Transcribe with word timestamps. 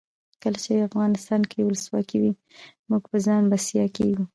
کله 0.41 0.57
چې 0.63 0.83
افغانستان 0.89 1.41
کې 1.51 1.65
ولسواکي 1.67 2.17
وي 2.21 2.31
موږ 2.89 3.03
په 3.11 3.17
ځان 3.25 3.43
بسیا 3.51 3.85
کیږو. 3.97 4.23